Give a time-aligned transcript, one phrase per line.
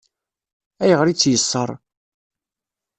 [0.83, 1.69] Ayɣer i tt-yeṣṣeṛ?